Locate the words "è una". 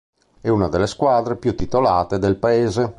0.41-0.67